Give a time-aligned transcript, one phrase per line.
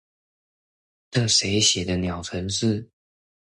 [1.11, 2.89] 這誰寫的鳥程式